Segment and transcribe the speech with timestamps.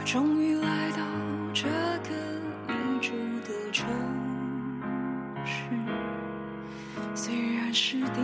[0.00, 1.02] 我终于来到
[1.52, 2.16] 这个
[2.66, 3.12] 你住
[3.46, 3.86] 的城
[5.44, 5.68] 市，
[7.14, 8.20] 虽然是第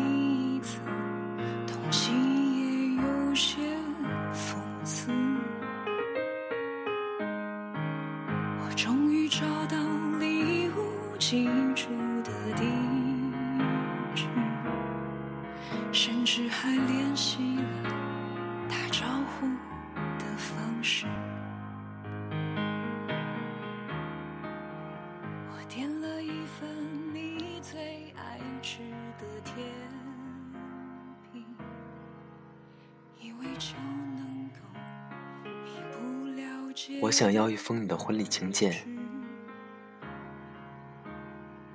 [37.01, 38.73] 我想要一封你的婚礼请柬，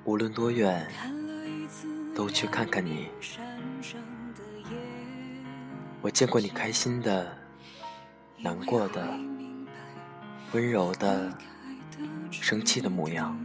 [0.04, 0.90] 无论多远，
[2.16, 3.10] 都去看看你。
[6.02, 7.38] 我见过你开心的、
[8.38, 9.06] 难过的、
[10.54, 11.32] 温柔的、
[12.32, 13.38] 生气的模样。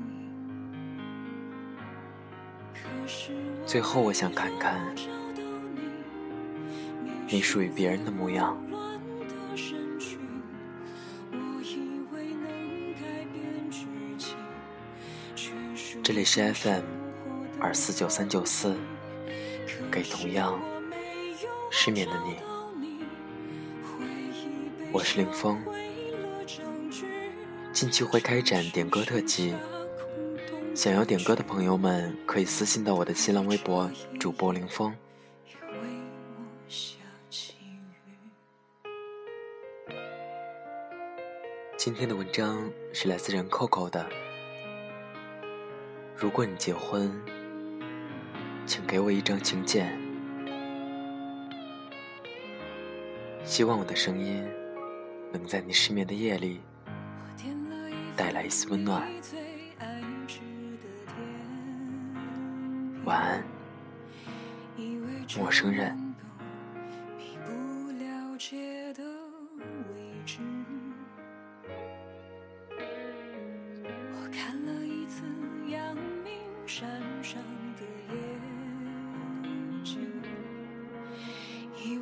[3.67, 4.95] 最后，我想看看
[7.29, 8.57] 你属于别人的模样。
[16.07, 16.85] 这里是 FM
[17.61, 18.77] 二四九三九四，
[19.91, 20.57] 给同样
[21.69, 22.37] 失眠的你，
[24.93, 25.61] 我是林峰。
[27.73, 29.53] 近期会开展点歌特辑，
[30.77, 33.91] 想要点歌的朋友们可以私信到我的新浪微博
[34.21, 34.95] 主播林峰。
[41.77, 44.09] 今天的文章是来自人 Coco 的。
[46.19, 47.13] 如果你结婚，
[48.65, 49.87] 请给我一张请柬。
[53.45, 54.43] 希望我的声音
[55.31, 56.63] 能在你失眠的夜里
[58.17, 59.07] 带来一丝温暖。
[63.05, 63.45] 晚安，
[65.39, 66.06] 陌生人。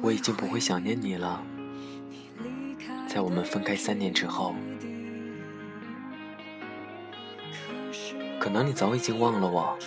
[0.04, 1.42] 我已经不会想念你了，
[3.08, 4.54] 在我们分开三年之后，
[8.38, 9.78] 可能你早已经忘了我，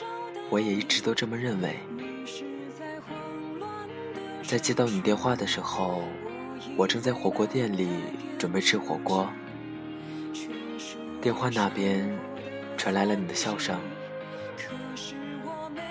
[0.49, 1.77] 我也一直都这么认为。
[4.41, 6.01] 在接到你电话的时候，
[6.75, 7.87] 我正在火锅店里
[8.39, 9.29] 准备吃火锅，
[11.21, 12.11] 电话那边
[12.75, 13.79] 传来了你的笑声。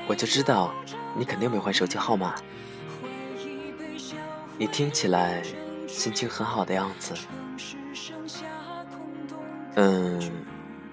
[0.09, 0.75] 我就知道
[1.17, 2.35] 你肯定没换手机号码。
[4.59, 5.43] 你听起来
[5.87, 7.15] 心情很好的样子。
[9.75, 10.21] 嗯，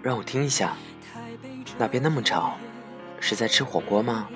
[0.02, 0.76] 让我听一下，
[1.78, 2.58] 那边那么吵，
[3.22, 4.28] 是在吃火锅吗？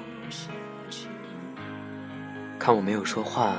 [2.58, 3.58] 看我没有说话，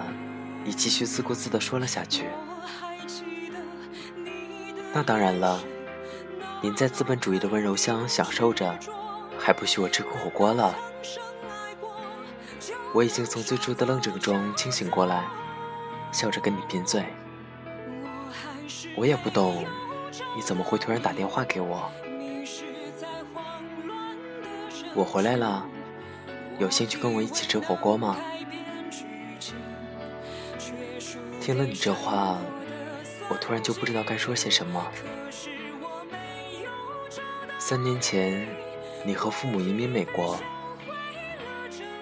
[0.64, 2.26] 你继续自顾自的说了下去。
[4.94, 5.60] 那当然了，
[6.62, 8.74] 您在资本主义的温柔乡享受着，
[9.38, 10.74] 还不许我吃口火锅了？
[12.94, 15.24] 我已经从最初的愣怔中清醒过来，
[16.12, 17.04] 笑着跟你贫嘴。
[18.96, 19.64] 我也不懂，
[20.34, 21.90] 你怎么会突然打电话给我？
[24.94, 25.64] 我回来了，
[26.58, 28.16] 有兴趣跟我一起吃火锅吗？
[31.40, 32.38] 听了你这话，
[33.28, 34.84] 我突然就不知道该说些什么。
[37.58, 38.46] 三年前，
[39.04, 40.38] 你和父母移民美国。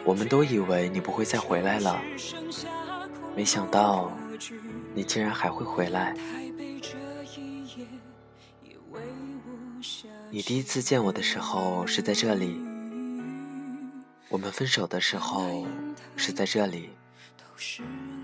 [0.05, 2.01] 我们都以为你不会再回来了，
[3.37, 4.11] 没想到
[4.95, 6.15] 你竟然还会回来。
[10.31, 12.59] 你第一次见我的时候是在这里，
[14.31, 15.67] 我们分手的时候
[16.17, 16.89] 是在这里，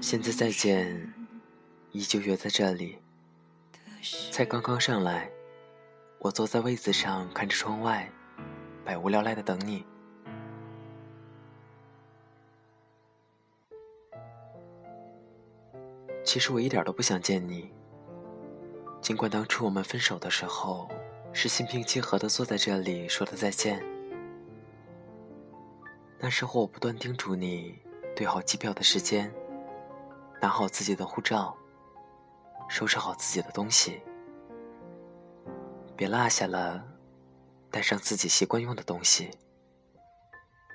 [0.01, 1.13] 现在再见，
[1.93, 2.99] 依旧约在这里。
[4.31, 5.31] 才刚刚上来，
[6.21, 8.11] 我坐在位子上看着窗外，
[8.83, 9.85] 百无聊赖的等你。
[16.25, 17.73] 其实我一点都不想见你。
[19.01, 20.89] 尽管当初我们分手的时候
[21.33, 23.85] 是心平气和的坐在这里说了再见，
[26.19, 27.81] 那时候我不断叮嘱你
[28.15, 29.35] 对好机票的时间，
[30.41, 31.57] 拿好自己的护照，
[32.69, 34.01] 收拾好自己的东西，
[35.97, 36.85] 别落下了，
[37.71, 39.31] 带上自己习惯用的东西，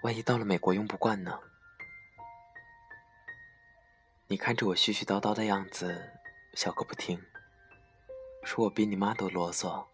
[0.03, 1.39] 万一到了美国用不惯呢？
[4.29, 6.11] 你看着我絮絮叨叨的样子，
[6.53, 7.17] 笑个不停，
[8.43, 9.85] 说我比你妈都啰嗦。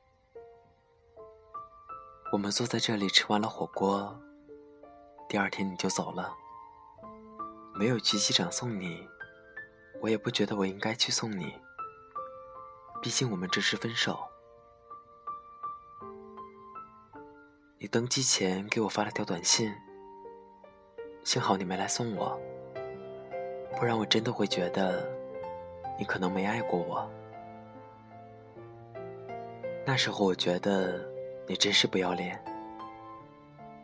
[2.31, 4.19] 我们坐在这里吃完了火锅，
[5.30, 6.35] 第二天你就走了，
[7.75, 9.07] 没有去机场送你，
[10.01, 11.53] 我也不觉得我应该去送你。
[13.03, 14.27] 毕竟我们只是分手。
[17.77, 19.71] 你登机前给我发了条短信，
[21.24, 22.41] 幸好你没来送我，
[23.78, 25.08] 不然我真的会觉得
[26.00, 27.10] 你可能没爱过我。
[29.86, 31.00] 那时候我觉得
[31.48, 32.42] 你真是不要脸，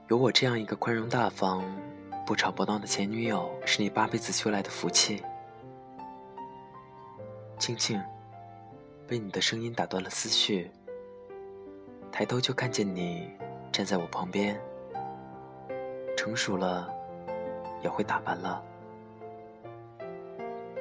[0.08, 1.64] 有我这样一个宽容大方、
[2.26, 5.22] 不吵不闹的前女友，是你八辈子修来的福气。
[7.58, 8.02] 青青，
[9.06, 10.72] 被你的声音打断了思绪，
[12.12, 13.30] 抬头就看见你。
[13.72, 14.60] 站在我旁边，
[16.18, 16.92] 成熟了，
[17.84, 18.64] 也会打扮了。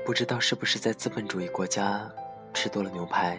[0.09, 2.11] 不知道是不是在资本主义国家
[2.55, 3.39] 吃多了牛排，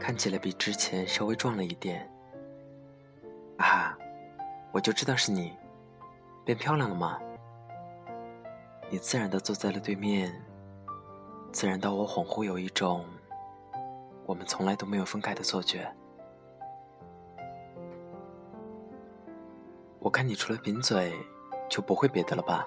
[0.00, 2.10] 看起来比之前稍微壮了一点。
[3.56, 3.96] 啊，
[4.72, 5.56] 我就知道是你，
[6.44, 7.20] 变漂亮了吗？
[8.90, 10.34] 你自然的坐在了对面，
[11.52, 13.04] 自然到我恍惚有一种
[14.26, 15.88] 我们从来都没有分开的错觉。
[20.00, 21.14] 我看你除了贫嘴，
[21.70, 22.66] 就不会别的了吧？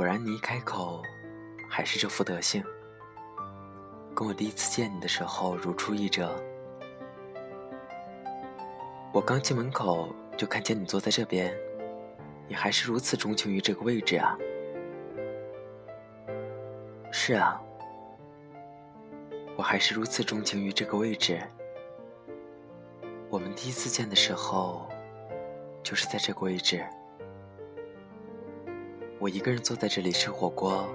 [0.00, 1.02] 果然，你一开口，
[1.68, 2.64] 还是这副德行，
[4.14, 6.42] 跟我第一次见你的时候如出一辙。
[9.12, 10.08] 我刚进门口
[10.38, 11.54] 就看见你坐在这边，
[12.48, 14.38] 你还是如此钟情于这个位置啊？
[17.12, 17.60] 是啊，
[19.54, 21.38] 我还是如此钟情于这个位置。
[23.28, 24.88] 我们第一次见的时候，
[25.82, 26.82] 就是在这个位置。
[29.20, 30.88] 我一个人坐在这里吃火锅，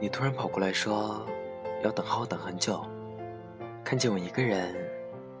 [0.00, 1.22] 你突然跑过来说
[1.84, 2.82] 要等号等很久，
[3.84, 4.74] 看见我一个人，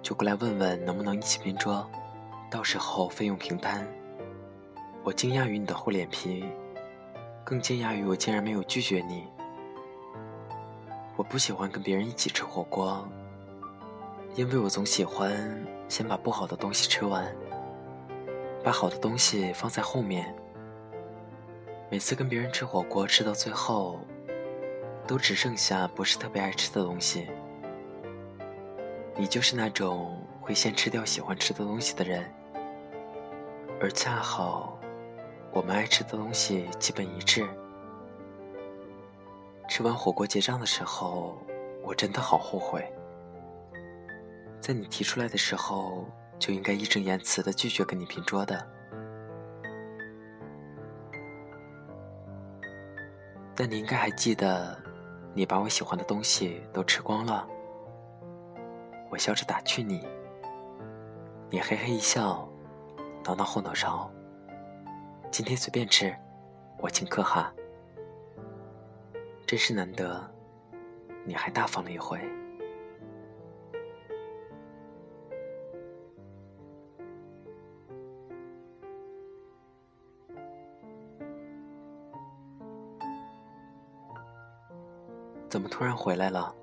[0.02, 1.88] 就过来问问能不能一起拼桌，
[2.50, 3.88] 到时候费用平摊。
[5.02, 6.44] 我惊讶于你的厚脸皮，
[7.42, 9.26] 更惊讶于我竟然没有拒绝你。
[11.16, 13.02] 我不喜欢跟别人一起吃火锅。
[14.34, 17.34] 因为我总喜欢先把不好的东西吃完，
[18.62, 20.36] 把好的东西放在后面。
[21.88, 24.00] 每次跟别人吃火锅，吃到最后，
[25.06, 27.28] 都只剩下不是特别爱吃的东西。
[29.14, 32.28] 你就是那种会先吃掉喜欢吃的东西的人，
[33.80, 34.76] 而恰好
[35.52, 37.46] 我们爱吃的东西基本一致。
[39.68, 41.38] 吃完火锅结账的时候，
[41.84, 42.84] 我真的好后悔。
[44.58, 46.04] 在你提出来的时候，
[46.36, 48.75] 就应该义正言辞的拒绝跟你拼桌的。
[53.56, 54.76] 但你应该还记得，
[55.32, 57.48] 你把我喜欢的东西都吃光了。
[59.08, 60.06] 我笑着打趣你，
[61.48, 62.46] 你嘿嘿一笑，
[63.24, 64.10] 挠挠后脑勺。
[65.30, 66.14] 今天随便吃，
[66.78, 67.50] 我请客哈。
[69.46, 70.30] 真是难得，
[71.24, 72.20] 你还大方了一回。
[85.48, 86.54] 怎么突然回来了？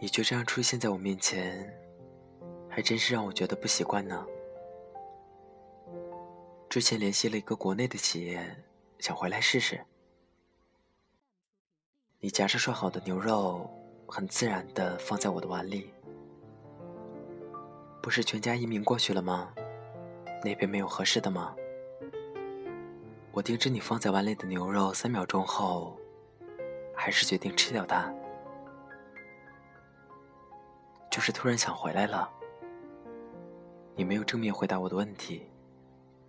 [0.00, 1.72] 你就这样出现在我面前，
[2.68, 4.26] 还真是让我觉得不习惯呢。
[6.68, 8.64] 之前联系了一个国内的企业，
[8.98, 9.80] 想回来试试。
[12.20, 13.68] 你夹着涮好的牛肉，
[14.06, 15.92] 很自然的放在我的碗里。
[18.00, 19.52] 不是全家移民过去了吗？
[20.44, 21.56] 那边没有合适的吗？
[23.32, 25.97] 我盯着你放在碗里的牛肉，三秒钟后。
[27.00, 28.12] 还是决定吃掉它，
[31.08, 32.28] 就是突然想回来了。
[33.94, 35.48] 你没有正面回答我的问题，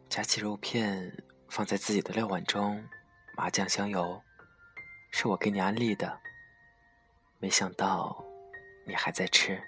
[0.08, 1.12] 夹起肉片
[1.50, 2.88] 放在自己的料碗中，
[3.36, 4.22] 麻酱香油，
[5.12, 6.20] 是我给你安利的。
[7.40, 8.24] 没想到
[8.86, 9.60] 你还在吃。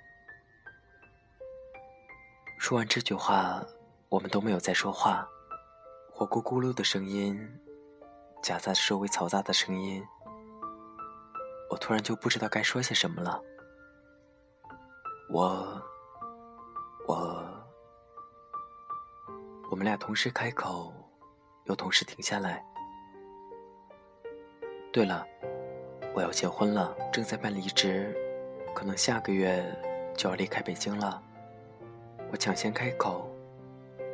[2.59, 3.65] 说完这句话，
[4.07, 5.27] 我们都没有再说话。
[6.13, 7.59] 火锅咕噜的声音，
[8.43, 10.05] 夹杂着周围嘈杂的声音。
[11.71, 13.41] 我突然就不知道该说些什么了。
[15.29, 15.81] 我，
[17.07, 17.65] 我，
[19.69, 20.93] 我们俩同时开口，
[21.67, 22.61] 又同时停下来。
[24.91, 25.25] 对了，
[26.13, 28.13] 我要结婚了，正在办离职，
[28.75, 29.63] 可能下个月
[30.13, 31.23] 就要离开北京了。
[32.33, 33.33] 我抢先开口，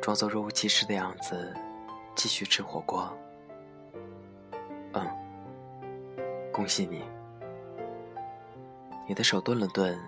[0.00, 1.52] 装作若无其事的样子，
[2.14, 3.12] 继续吃火锅。
[4.92, 5.10] 嗯。
[6.52, 7.02] 恭喜你！
[9.08, 9.98] 你的手顿了顿，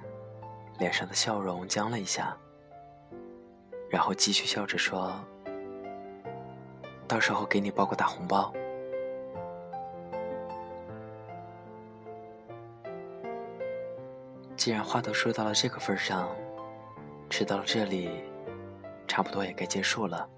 [0.79, 2.37] 脸上的笑容僵了一下，
[3.89, 5.15] 然后继续笑着说
[7.09, 8.53] ：“到时候给你包个大红包。”
[14.55, 16.29] 既然话都说到了这个份上，
[17.31, 18.23] 吃到了这里，
[19.09, 20.29] 差不多也该结束了。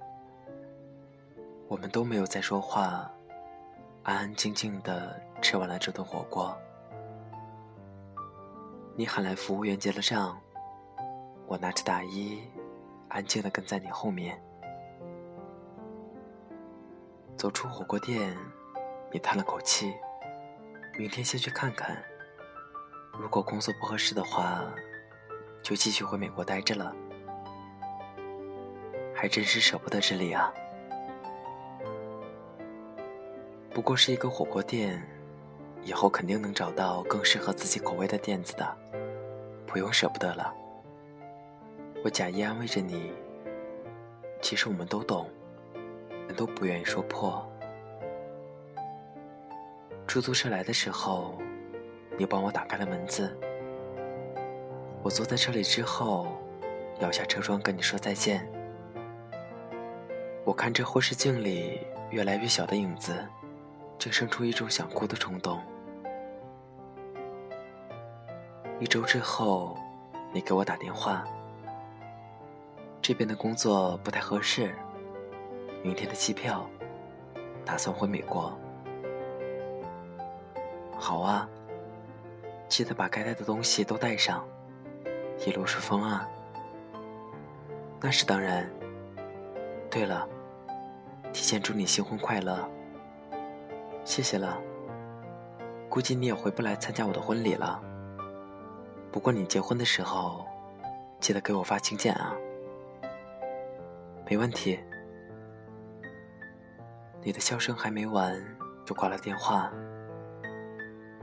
[1.66, 3.10] 我们都没有再说话，
[4.04, 6.56] 安安静静的吃完了这顿火锅。
[8.94, 10.38] 你喊来服务员结了账，
[11.46, 12.42] 我拿着大衣，
[13.08, 14.38] 安静的跟在你后面。
[17.38, 18.36] 走出火锅店，
[19.10, 19.94] 你叹了口气，
[20.98, 22.04] 明天先去看看。
[23.18, 24.62] 如果工作不合适的话，
[25.62, 26.94] 就继续回美国待着了。
[29.14, 30.52] 还真是舍不得这里啊！
[33.72, 35.02] 不过是一个火锅店，
[35.82, 38.76] 以后肯定能找到更适合自己口味的店子的，
[39.72, 40.54] 不用舍不得了。
[42.04, 43.10] 我假意安慰着你。
[44.42, 45.30] 其实我们都懂，
[46.28, 47.50] 人都不愿意说破。
[50.06, 51.38] 出租车来的时候。
[52.18, 53.34] 你帮我打开了门子，
[55.02, 56.36] 我坐在车里之后，
[57.00, 58.46] 摇下车窗跟你说再见。
[60.44, 63.14] 我看着后视镜里越来越小的影子，
[63.98, 65.58] 竟生出一种想哭的冲动。
[68.82, 69.78] 一周之后，
[70.32, 71.22] 你给我打电话，
[73.00, 74.74] 这边的工作不太合适，
[75.84, 76.68] 明天的机票，
[77.64, 78.58] 打算回美国。
[80.98, 81.48] 好啊。
[82.68, 84.44] 记得把该带的东西都带上，
[85.46, 86.28] 一路顺风啊！
[88.00, 88.68] 那是当然。
[89.88, 90.28] 对了，
[91.32, 92.68] 提前祝你新婚快乐。
[94.04, 94.58] 谢谢了。
[95.88, 97.80] 估计你也回不来参加我的婚礼了。
[99.12, 100.46] 不过你结婚的时候，
[101.20, 102.34] 记得给我发请柬啊。
[104.28, 104.80] 没问题。
[107.20, 108.42] 你的笑声还没完，
[108.86, 109.70] 就挂了电话。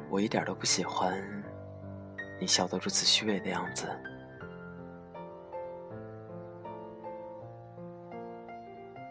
[0.08, 1.22] 我一点都不喜欢
[2.40, 3.90] 你笑得如此虚伪的样子。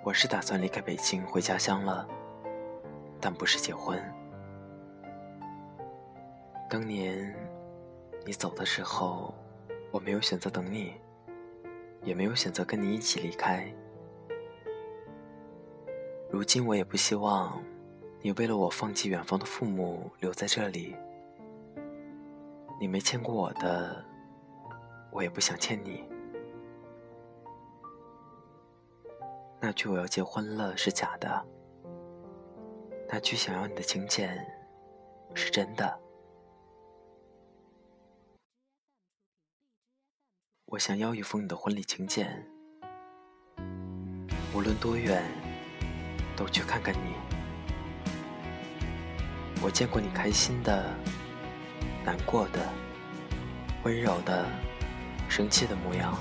[0.04, 2.08] 我是打算离开北京回家乡了，
[3.20, 4.00] 但不是结婚。
[6.70, 7.34] 当年
[8.28, 9.34] 你走的时候，
[9.90, 10.92] 我没有选择等你，
[12.02, 13.66] 也没有选择跟你一起离开。
[16.30, 17.58] 如今我也不希望。
[18.20, 20.94] 你为了我放弃远方的父母留在这里，
[22.78, 24.04] 你没欠过我的，
[25.10, 26.04] 我也不想欠你。
[29.58, 31.46] 那句我要结婚了是假的，
[33.08, 34.36] 那句想要你的请柬
[35.32, 35.98] 是真的。
[40.70, 42.46] 我想要一封你的婚礼请柬，
[44.52, 45.24] 无论多远，
[46.36, 47.14] 都去看看你。
[49.62, 50.94] 我见过你开心的、
[52.04, 52.60] 难过的、
[53.82, 54.44] 温柔的、
[55.26, 56.14] 生气的模样。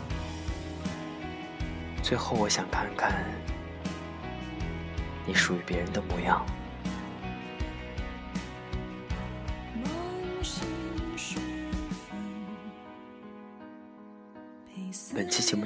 [2.01, 3.25] 最后，我想看看
[5.25, 6.45] 你属于别人的模样。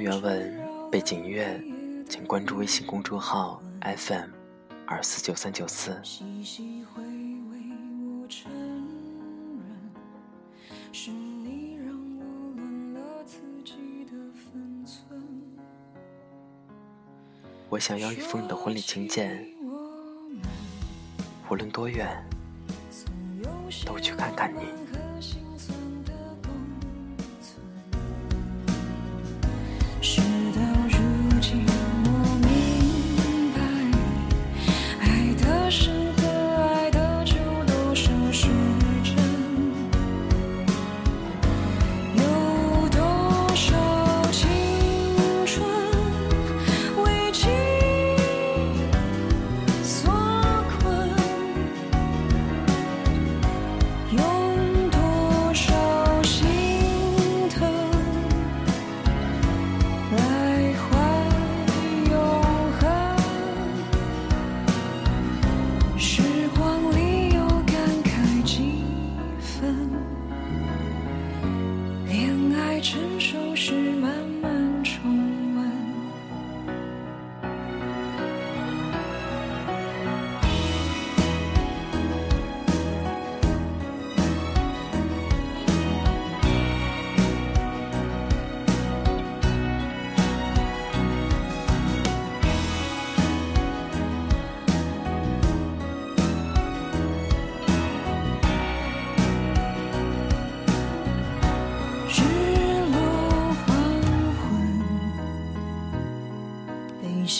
[0.02, 0.52] 原文
[0.90, 1.62] 背景音乐，
[2.08, 4.30] 请关注微信公众号 FM
[4.84, 5.96] 二四九三九四。
[17.68, 19.46] 我想要一封你的婚礼请柬，
[21.48, 22.08] 无论多远，
[23.86, 24.81] 都去看看你。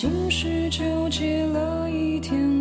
[0.03, 2.52] 心事纠结了一天